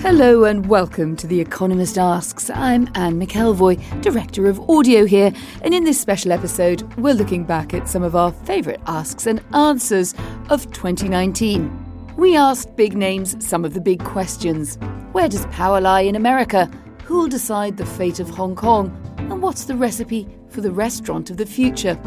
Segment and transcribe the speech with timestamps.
[0.00, 2.50] Hello and welcome to The Economist Asks.
[2.50, 5.32] I'm Anne McElvoy, Director of Audio here,
[5.62, 9.42] and in this special episode, we're looking back at some of our favourite asks and
[9.54, 10.14] answers
[10.50, 12.14] of 2019.
[12.16, 14.76] We asked big names some of the big questions.
[15.12, 16.70] Where does power lie in America?
[17.04, 18.94] Who'll decide the fate of Hong Kong?
[19.16, 21.98] And what's the recipe for the restaurant of the future?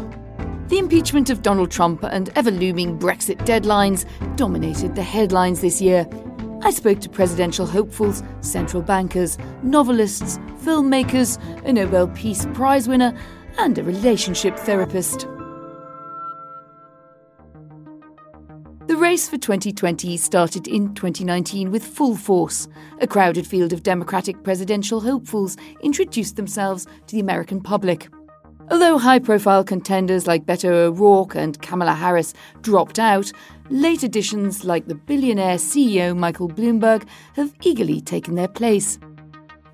[0.68, 6.06] The impeachment of Donald Trump and ever looming Brexit deadlines dominated the headlines this year.
[6.62, 13.18] I spoke to presidential hopefuls, central bankers, novelists, filmmakers, a Nobel Peace Prize winner,
[13.58, 15.26] and a relationship therapist.
[18.86, 22.68] The race for 2020 started in 2019 with full force.
[23.00, 28.08] A crowded field of Democratic presidential hopefuls introduced themselves to the American public.
[28.70, 32.32] Although high profile contenders like Beto O'Rourke and Kamala Harris
[32.62, 33.32] dropped out,
[33.68, 37.04] late additions like the billionaire CEO Michael Bloomberg
[37.34, 39.00] have eagerly taken their place.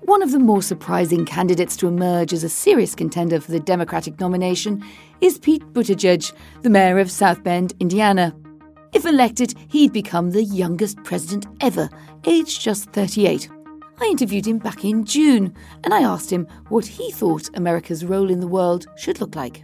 [0.01, 4.19] One of the more surprising candidates to emerge as a serious contender for the Democratic
[4.19, 4.83] nomination
[5.21, 8.35] is Pete Buttigieg, the mayor of South Bend, Indiana.
[8.93, 11.87] If elected, he'd become the youngest president ever,
[12.25, 13.47] aged just 38.
[13.99, 18.29] I interviewed him back in June, and I asked him what he thought America's role
[18.29, 19.63] in the world should look like.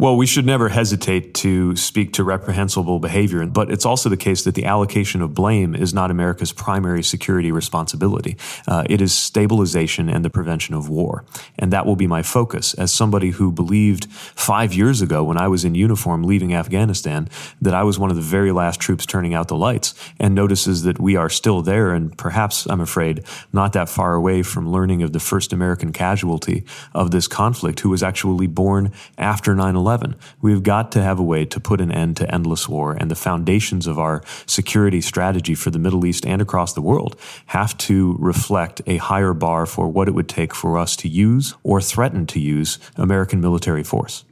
[0.00, 4.44] Well, we should never hesitate to speak to reprehensible behavior, but it's also the case
[4.44, 8.38] that the allocation of blame is not America's primary security responsibility.
[8.66, 11.26] Uh, it is stabilization and the prevention of war.
[11.58, 15.48] And that will be my focus as somebody who believed five years ago when I
[15.48, 17.28] was in uniform leaving Afghanistan
[17.60, 20.82] that I was one of the very last troops turning out the lights and notices
[20.84, 25.02] that we are still there and perhaps, I'm afraid, not that far away from learning
[25.02, 26.64] of the first American casualty
[26.94, 29.89] of this conflict who was actually born after 9 11.
[29.90, 30.14] 11.
[30.40, 33.16] We've got to have a way to put an end to endless war, and the
[33.16, 38.16] foundations of our security strategy for the Middle East and across the world have to
[38.20, 42.24] reflect a higher bar for what it would take for us to use or threaten
[42.26, 44.24] to use American military force.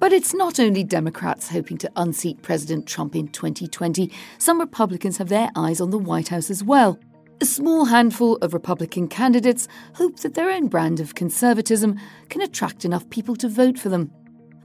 [0.00, 4.10] But it's not only Democrats hoping to unseat President Trump in 2020.
[4.38, 6.98] Some Republicans have their eyes on the White House as well.
[7.42, 12.84] A small handful of Republican candidates hope that their own brand of conservatism can attract
[12.84, 14.10] enough people to vote for them.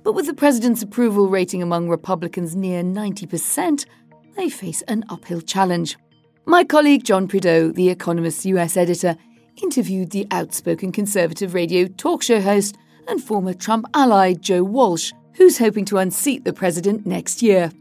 [0.05, 3.87] But with the president's approval rating among Republicans near 90%,
[4.37, 5.97] they face an uphill challenge.
[6.45, 9.17] My colleague John Prideaux, The Economist's US editor,
[9.63, 12.77] interviewed the outspoken conservative radio talk show host
[13.07, 17.71] and former Trump ally Joe Walsh, who's hoping to unseat the president next year.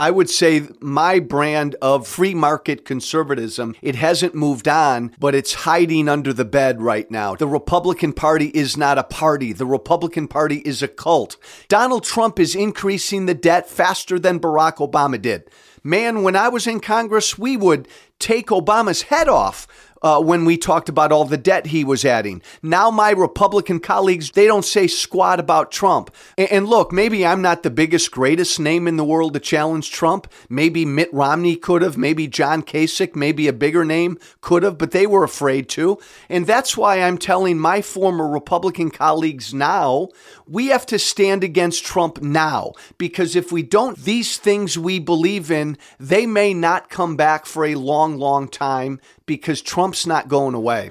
[0.00, 5.52] I would say my brand of free market conservatism, it hasn't moved on, but it's
[5.52, 7.34] hiding under the bed right now.
[7.34, 9.52] The Republican Party is not a party.
[9.52, 11.36] The Republican Party is a cult.
[11.68, 15.50] Donald Trump is increasing the debt faster than Barack Obama did.
[15.84, 17.86] Man, when I was in Congress, we would
[18.18, 19.66] take Obama's head off
[20.02, 22.42] uh, when we talked about all the debt he was adding.
[22.62, 26.14] Now, my Republican colleagues, they don't say squat about Trump.
[26.38, 29.90] And, and look, maybe I'm not the biggest, greatest name in the world to challenge
[29.90, 30.30] Trump.
[30.48, 34.92] Maybe Mitt Romney could have, maybe John Kasich, maybe a bigger name could have, but
[34.92, 35.98] they were afraid to.
[36.28, 40.08] And that's why I'm telling my former Republican colleagues now
[40.50, 45.48] we have to stand against Trump now because if we don't, these things we believe
[45.48, 50.56] in, they may not come back for a long, long time because Trump's not going
[50.56, 50.88] away.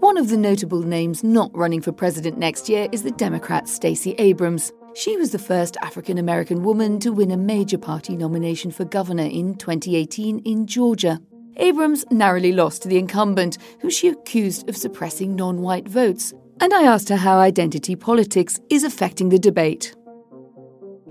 [0.00, 4.12] One of the notable names not running for president next year is the Democrat Stacey
[4.18, 4.70] Abrams.
[4.94, 9.24] She was the first African American woman to win a major party nomination for governor
[9.24, 11.20] in 2018 in Georgia.
[11.56, 16.72] Abrams narrowly lost to the incumbent, who she accused of suppressing non white votes and
[16.72, 19.96] I asked her how identity politics is affecting the debate.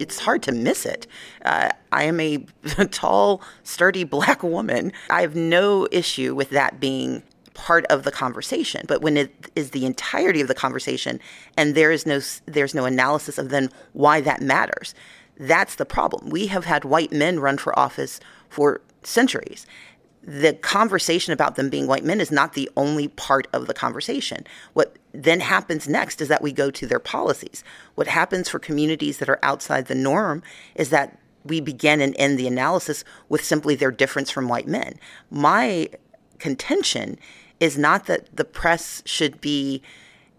[0.02, 1.08] It's hard to miss it.
[1.46, 2.38] Uh, I am a
[2.92, 4.92] tall, sturdy black woman.
[5.10, 9.72] I have no issue with that being part of the conversation but when it is
[9.72, 11.20] the entirety of the conversation
[11.58, 14.96] and there is no there's no analysis of then why that matters
[15.38, 19.66] that's the problem we have had white men run for office for centuries
[20.24, 24.46] the conversation about them being white men is not the only part of the conversation.
[24.74, 27.64] What then happens next is that we go to their policies.
[27.96, 30.44] What happens for communities that are outside the norm
[30.76, 35.00] is that we begin and end the analysis with simply their difference from white men.
[35.32, 35.90] My
[36.38, 37.18] contention
[37.60, 39.82] is not that the press should be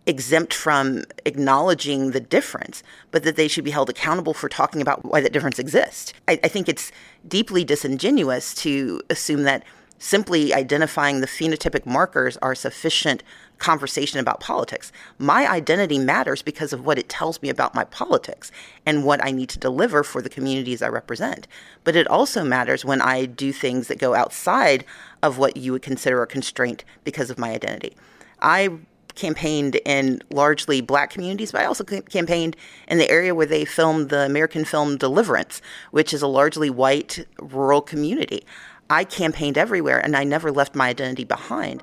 [0.06, 5.04] exempt from acknowledging the difference, but that they should be held accountable for talking about
[5.04, 6.12] why that difference exists.
[6.26, 6.90] I, I, think it's
[7.26, 9.62] deeply disingenuous to assume that
[9.98, 13.22] simply identifying the phenotypic markers are sufficient
[13.58, 14.90] conversation about politics.
[15.18, 18.50] My identity matters because of what it tells me about my politics
[18.84, 21.46] and what I need to deliver for the communities I represent.
[21.84, 24.84] But it also matters when I do things that go outside
[25.22, 27.96] of what you would consider a constraint because of my identity.
[28.40, 28.70] I
[29.14, 32.56] campaigned in largely black communities, but I also campaigned
[32.88, 35.60] in the area where they filmed the American film Deliverance,
[35.90, 38.44] which is a largely white rural community.
[38.90, 41.82] I campaigned everywhere and I never left my identity behind.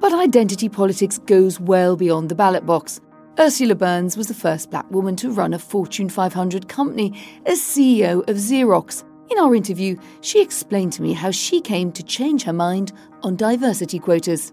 [0.00, 3.00] But identity politics goes well beyond the ballot box.
[3.38, 8.28] Ursula Burns was the first black woman to run a Fortune 500 company as CEO
[8.28, 9.04] of Xerox.
[9.30, 12.92] In our interview, she explained to me how she came to change her mind
[13.22, 14.52] on diversity quotas.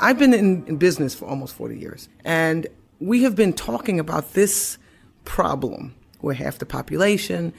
[0.00, 2.66] I've been in, in business for almost 40 years, and
[3.00, 4.78] we have been talking about this
[5.24, 5.94] problem.
[6.22, 7.52] We're half the population.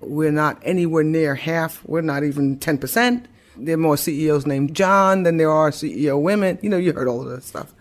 [0.00, 1.82] We're not anywhere near half.
[1.84, 3.24] We're not even 10%.
[3.56, 6.58] There are more CEOs named John than there are CEO women.
[6.62, 7.74] You know, you heard all of that stuff.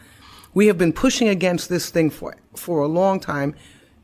[0.53, 3.55] We have been pushing against this thing for, for a long time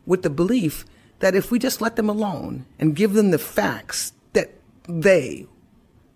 [0.05, 0.85] with the belief
[1.19, 4.51] that if we just let them alone and give them the facts, that
[4.89, 5.47] they,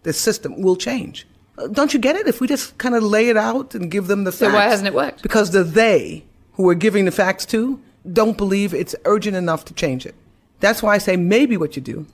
[0.04, 1.26] the system, will change.
[1.72, 2.28] Don't you get it?
[2.28, 4.54] If we just kind of lay it out and give them the so facts.
[4.54, 5.22] So why hasn't it worked?
[5.22, 7.80] Because the they who we're giving the facts to
[8.12, 10.16] don't believe it's urgent enough to change it.
[10.60, 12.06] That's why I say maybe what you do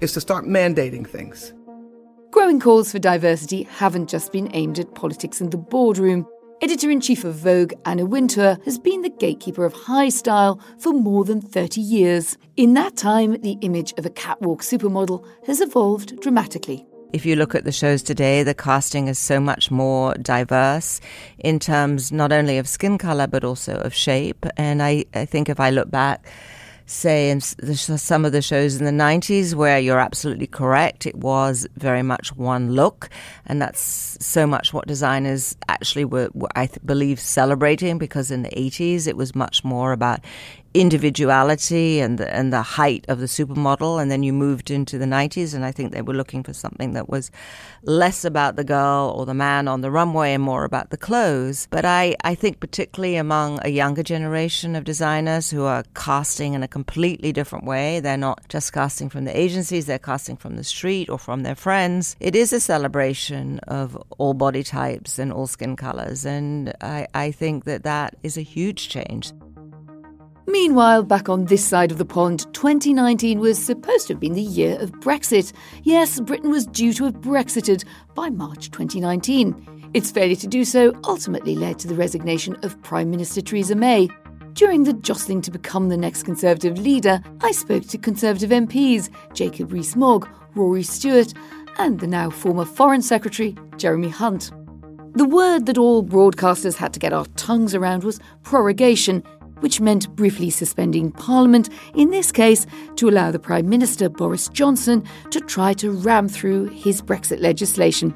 [0.00, 1.52] is to start mandating things.
[2.30, 6.26] Growing calls for diversity haven't just been aimed at politics in the boardroom.
[6.60, 10.92] Editor in chief of Vogue, Anna Wintour, has been the gatekeeper of high style for
[10.92, 12.36] more than 30 years.
[12.56, 16.84] In that time, the image of a catwalk supermodel has evolved dramatically.
[17.10, 21.00] If you look at the shows today, the casting is so much more diverse
[21.38, 24.44] in terms not only of skin color, but also of shape.
[24.58, 26.26] And I, I think if I look back,
[26.84, 31.66] say in some of the shows in the 90s where you're absolutely correct it was
[31.76, 33.10] very much one look
[33.44, 38.48] and that's so much what designers actually were, were i believe celebrating because in the
[38.48, 40.20] 80s it was much more about
[40.74, 44.00] individuality and the, and the height of the supermodel.
[44.00, 46.92] And then you moved into the 90s, and I think they were looking for something
[46.92, 47.30] that was
[47.82, 51.68] less about the girl or the man on the runway and more about the clothes.
[51.70, 56.62] But I, I think, particularly among a younger generation of designers who are casting in
[56.62, 60.64] a completely different way, they're not just casting from the agencies, they're casting from the
[60.64, 62.16] street or from their friends.
[62.20, 66.24] It is a celebration of all body types and all skin colors.
[66.24, 69.32] And I, I think that that is a huge change.
[70.48, 74.40] Meanwhile, back on this side of the pond, 2019 was supposed to have been the
[74.40, 75.52] year of Brexit.
[75.82, 77.84] Yes, Britain was due to have Brexited
[78.14, 79.90] by March 2019.
[79.92, 84.08] Its failure to do so ultimately led to the resignation of Prime Minister Theresa May.
[84.54, 89.70] During the jostling to become the next Conservative leader, I spoke to Conservative MPs Jacob
[89.70, 91.34] Rees Mogg, Rory Stewart,
[91.76, 94.50] and the now former Foreign Secretary Jeremy Hunt.
[95.12, 99.22] The word that all broadcasters had to get our tongues around was prorogation,
[99.60, 102.66] which meant briefly suspending Parliament, in this case
[102.96, 108.14] to allow the Prime Minister Boris Johnson to try to ram through his Brexit legislation.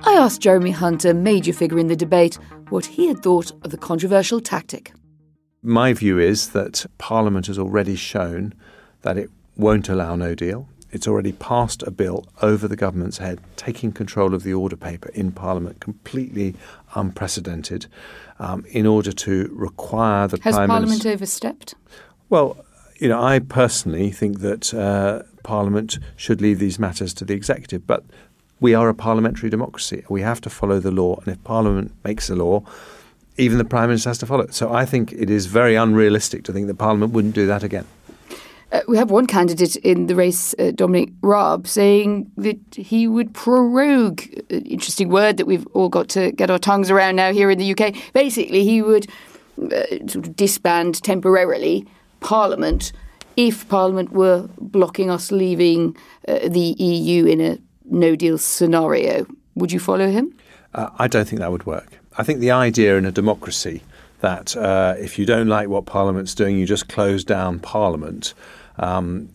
[0.00, 3.70] I asked Jeremy Hunt, a major figure in the debate, what he had thought of
[3.70, 4.92] the controversial tactic.
[5.62, 8.52] My view is that Parliament has already shown
[9.02, 10.68] that it won't allow no deal.
[10.94, 15.10] It's already passed a bill over the government's head, taking control of the order paper
[15.12, 16.54] in Parliament, completely
[16.94, 17.86] unprecedented,
[18.38, 21.74] um, in order to require the Has Prime Parliament overstepped?
[22.30, 22.64] Well,
[22.98, 27.88] you know, I personally think that uh, Parliament should leave these matters to the executive,
[27.88, 28.04] but
[28.60, 30.04] we are a parliamentary democracy.
[30.08, 32.62] We have to follow the law, and if Parliament makes a law,
[33.36, 34.54] even the Prime Minister has to follow it.
[34.54, 37.86] So I think it is very unrealistic to think that Parliament wouldn't do that again.
[38.74, 43.32] Uh, we have one candidate in the race, uh, Dominic Raab, saying that he would
[43.32, 47.48] prorogue, uh, interesting word that we've all got to get our tongues around now here
[47.52, 47.94] in the UK.
[48.12, 49.06] Basically, he would
[49.62, 51.86] uh, sort of disband temporarily
[52.18, 52.90] Parliament
[53.36, 59.24] if Parliament were blocking us leaving uh, the EU in a no deal scenario.
[59.54, 60.36] Would you follow him?
[60.74, 62.00] Uh, I don't think that would work.
[62.18, 63.84] I think the idea in a democracy
[64.18, 64.56] that
[64.98, 68.34] if you don't like what Parliament's doing, you just close down Parliament
[68.78, 69.28] um,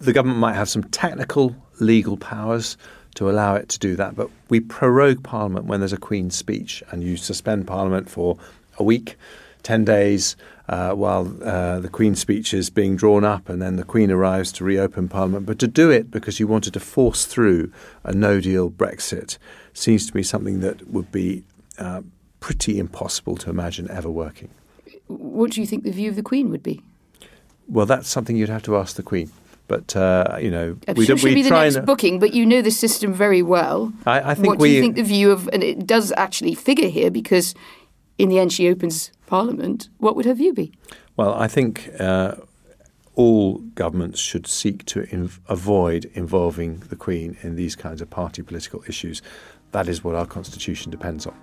[0.00, 2.76] the government might have some technical legal powers
[3.14, 4.14] to allow it to do that.
[4.16, 8.38] But we prorogue Parliament when there's a Queen's speech, and you suspend Parliament for
[8.78, 9.16] a week,
[9.62, 10.36] 10 days,
[10.68, 14.52] uh, while uh, the Queen's speech is being drawn up, and then the Queen arrives
[14.52, 15.44] to reopen Parliament.
[15.44, 17.72] But to do it because you wanted to force through
[18.04, 19.36] a no deal Brexit
[19.74, 21.44] seems to be something that would be
[21.78, 22.02] uh,
[22.38, 24.50] pretty impossible to imagine ever working.
[25.08, 26.82] What do you think the view of the Queen would be?
[27.70, 29.30] Well, that's something you'd have to ask the Queen.
[29.68, 32.18] But uh, you know, I'm we, sure we she'll be the try next and, booking,
[32.18, 33.92] but you know the system very well.
[34.04, 34.70] I, I think what we.
[34.70, 37.54] do you think the view of, and it does actually figure here because
[38.18, 39.88] in the end she opens Parliament.
[39.98, 40.72] What would her view be?
[41.16, 42.34] Well, I think uh,
[43.14, 48.42] all governments should seek to inv- avoid involving the Queen in these kinds of party
[48.42, 49.22] political issues.
[49.70, 51.34] That is what our constitution depends on.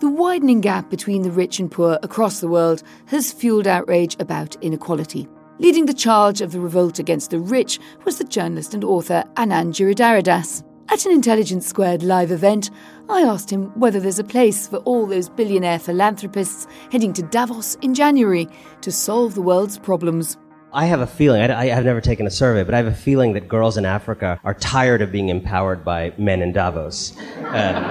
[0.00, 4.56] The widening gap between the rich and poor across the world has fueled outrage about
[4.62, 5.28] inequality.
[5.60, 9.72] Leading the charge of the revolt against the rich was the journalist and author Anand
[9.72, 10.64] Giridharadas.
[10.88, 12.70] At an Intelligence Squared live event,
[13.08, 17.76] I asked him whether there's a place for all those billionaire philanthropists heading to Davos
[17.82, 18.48] in January
[18.80, 20.36] to solve the world's problems.
[20.72, 23.34] I have a feeling, I, have never taken a survey, but I have a feeling
[23.34, 27.16] that girls in Africa are tired of being empowered by men in Davos.
[27.36, 27.84] Um, um,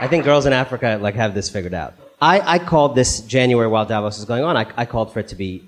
[0.00, 1.94] I think girls in Africa like have this figured out.
[2.20, 4.56] I, I called this January while Davos was going on.
[4.56, 5.62] I, I, called for it to be,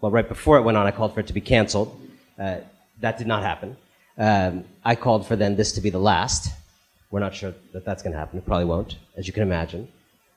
[0.00, 1.98] well, right before it went on, I called for it to be canceled.
[2.38, 2.58] Uh,
[3.00, 3.76] that did not happen.
[4.18, 6.52] Um, I called for then this to be the last.
[7.10, 8.38] We're not sure that that's going to happen.
[8.38, 9.88] It probably won't, as you can imagine.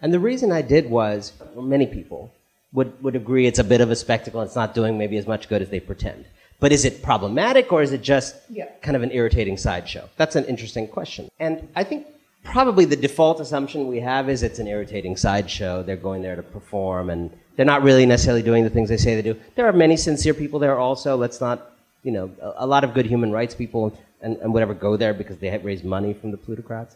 [0.01, 2.31] And the reason I did was, many people
[2.73, 4.41] would, would agree it's a bit of a spectacle.
[4.41, 6.25] It's not doing maybe as much good as they pretend.
[6.59, 8.67] But is it problematic or is it just yeah.
[8.81, 10.09] kind of an irritating sideshow?
[10.17, 11.29] That's an interesting question.
[11.39, 12.07] And I think
[12.45, 15.83] probably the default assumption we have is it's an irritating sideshow.
[15.83, 19.15] They're going there to perform and they're not really necessarily doing the things they say
[19.15, 19.37] they do.
[19.55, 21.17] There are many sincere people there also.
[21.17, 21.71] Let's not,
[22.03, 25.13] you know, a, a lot of good human rights people and, and whatever go there
[25.13, 26.95] because they raise money from the plutocrats.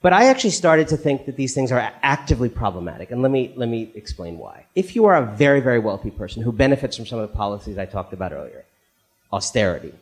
[0.00, 3.12] But I actually started to think that these things are actively problematic.
[3.12, 4.66] And let me, let me explain why.
[4.74, 7.78] If you are a very, very wealthy person who benefits from some of the policies
[7.78, 8.64] I talked about earlier,
[9.32, 9.94] austerity,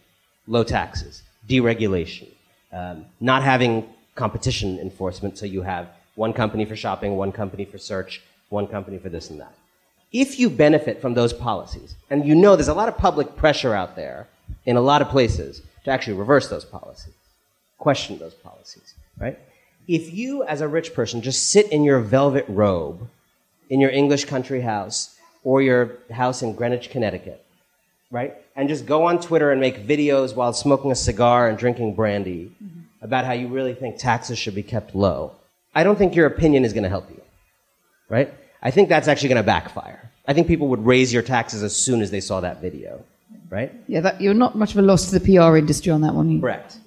[0.46, 2.28] low taxes, deregulation,
[2.72, 3.86] um, not having
[4.20, 8.98] competition enforcement, so you have one company for shopping, one company for search, one company
[8.98, 9.54] for this and that.
[10.12, 13.74] If you benefit from those policies, and you know there's a lot of public pressure
[13.74, 14.28] out there
[14.66, 17.14] in a lot of places to actually reverse those policies,
[17.78, 19.38] question those policies, right?
[19.88, 23.08] If you, as a rich person, just sit in your velvet robe
[23.70, 27.42] in your English country house or your house in Greenwich, Connecticut,
[28.10, 28.34] right?
[28.56, 32.52] And just go on Twitter and make videos while smoking a cigar and drinking brandy.
[33.02, 35.32] About how you really think taxes should be kept low.
[35.74, 37.22] I don't think your opinion is going to help you,
[38.08, 38.32] right?
[38.62, 40.10] I think that's actually going to backfire.
[40.26, 43.02] I think people would raise your taxes as soon as they saw that video,
[43.48, 43.72] right?
[43.86, 46.40] Yeah, that, you're not much of a loss to the PR industry on that one.
[46.40, 46.78] Correct.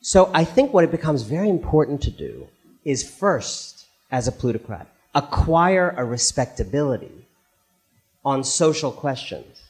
[0.00, 2.46] So I think what it becomes very important to do
[2.84, 7.26] is first, as a plutocrat, acquire a respectability
[8.24, 9.62] on social questions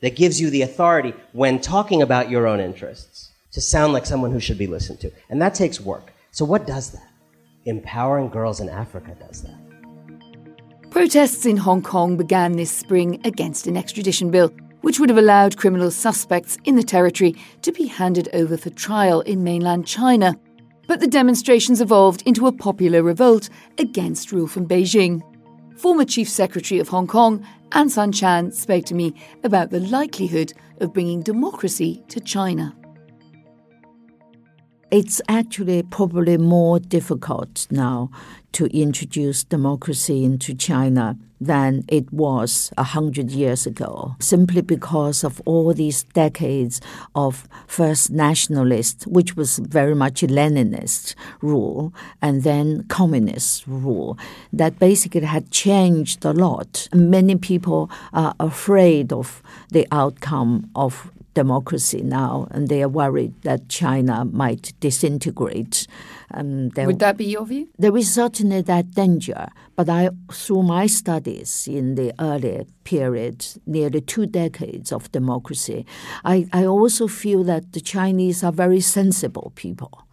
[0.00, 4.32] that gives you the authority when talking about your own interests to sound like someone
[4.32, 5.12] who should be listened to.
[5.28, 6.12] And that takes work.
[6.30, 7.08] So, what does that?
[7.64, 10.90] Empowering girls in Africa does that.
[10.90, 14.48] Protests in Hong Kong began this spring against an extradition bill,
[14.80, 19.20] which would have allowed criminal suspects in the territory to be handed over for trial
[19.22, 20.34] in mainland China.
[20.88, 25.22] But the demonstrations evolved into a popular revolt against rule from Beijing.
[25.78, 30.92] Former Chief Secretary of Hong Kong, Anson Chan, spoke to me about the likelihood of
[30.92, 32.74] bringing democracy to China
[34.92, 38.10] it's actually probably more difficult now
[38.52, 45.40] to introduce democracy into China than it was a hundred years ago, simply because of
[45.46, 46.80] all these decades
[47.14, 54.18] of first nationalist, which was very much Leninist rule, and then communist rule,
[54.52, 56.86] that basically had changed a lot.
[56.92, 63.68] Many people are afraid of the outcome of democracy now, and they are worried that
[63.68, 65.86] China might disintegrate.
[66.32, 67.68] Um, Would that be your view?
[67.78, 74.00] There is certainly that danger, but I, through my studies in the early period, nearly
[74.00, 75.86] two decades of democracy,
[76.24, 80.06] I, I also feel that the Chinese are very sensible people.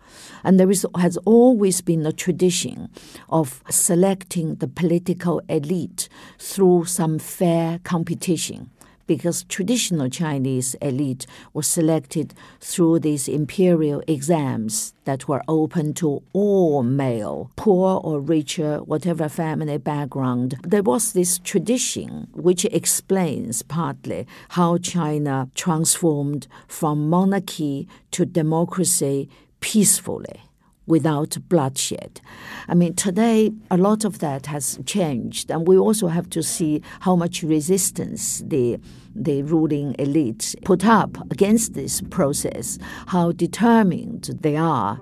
[0.43, 2.89] And there is, has always been a tradition
[3.29, 8.71] of selecting the political elite through some fair competition
[9.09, 16.83] because traditional Chinese elite was selected through these imperial exams that were open to all
[16.83, 20.59] male, poor or richer, whatever family background.
[20.61, 29.27] There was this tradition which explains partly how China transformed from monarchy to democracy
[29.59, 30.48] peacefully
[30.89, 32.19] without bloodshed.
[32.67, 36.81] I mean, today a lot of that has changed, and we also have to see
[37.01, 38.77] how much resistance the
[39.15, 42.77] the ruling elite put up against this process,
[43.07, 45.01] how determined they are.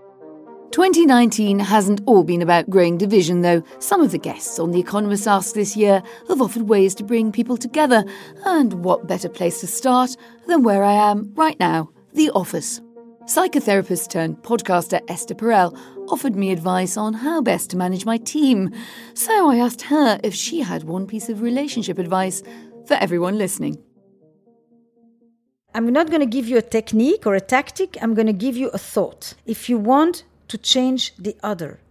[0.71, 3.63] 2019 hasn't all been about growing division, though.
[3.79, 7.31] Some of the guests on The Economist Ask this year have offered ways to bring
[7.31, 8.03] people together,
[8.45, 10.15] and what better place to start
[10.47, 12.81] than where I am right now, the office.
[13.27, 18.73] Psychotherapist turned podcaster Esther Perel offered me advice on how best to manage my team.
[19.15, 22.41] So I asked her if she had one piece of relationship advice
[22.85, 23.83] for everyone listening.
[25.75, 28.55] I'm not going to give you a technique or a tactic, I'm going to give
[28.55, 29.33] you a thought.
[29.45, 31.81] If you want to change the other,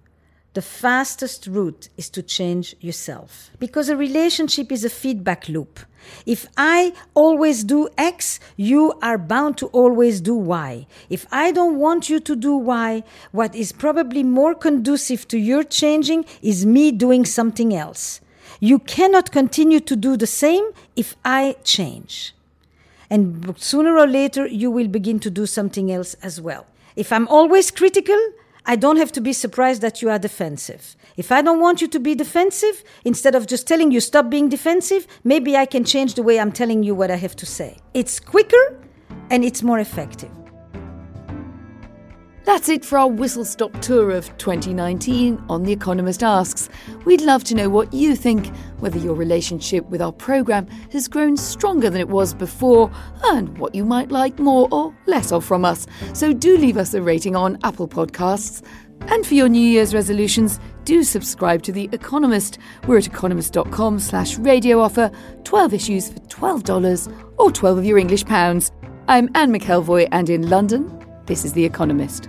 [0.56, 3.50] the fastest route is to change yourself.
[3.58, 5.80] Because a relationship is a feedback loop.
[6.24, 10.86] If I always do X, you are bound to always do Y.
[11.10, 15.62] If I don't want you to do Y, what is probably more conducive to your
[15.62, 18.22] changing is me doing something else.
[18.58, 20.64] You cannot continue to do the same
[20.96, 22.34] if I change.
[23.10, 26.64] And sooner or later, you will begin to do something else as well.
[26.96, 28.18] If I'm always critical,
[28.68, 30.96] I don't have to be surprised that you are defensive.
[31.16, 34.48] If I don't want you to be defensive, instead of just telling you stop being
[34.48, 37.76] defensive, maybe I can change the way I'm telling you what I have to say.
[37.94, 38.76] It's quicker
[39.30, 40.45] and it's more effective.
[42.46, 46.68] That's it for our whistle stop tour of 2019 on The Economist Asks.
[47.04, 51.36] We'd love to know what you think, whether your relationship with our programme has grown
[51.36, 52.88] stronger than it was before,
[53.24, 55.88] and what you might like more or less of from us.
[56.12, 58.64] So do leave us a rating on Apple Podcasts.
[59.08, 62.58] And for your New Year's resolutions, do subscribe to The Economist.
[62.86, 65.10] We're at economist.com slash radio offer,
[65.42, 68.70] 12 issues for $12 or 12 of your English pounds.
[69.08, 70.92] I'm Anne McElvoy, and in London,
[71.26, 72.28] this is The Economist.